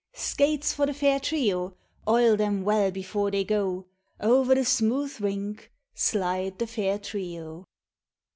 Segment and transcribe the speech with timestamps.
[0.29, 1.75] "Skates for the fair trio,
[2.07, 3.85] Oil them well before they go,"
[4.19, 7.67] Over the smooth rink Slide the fair trio.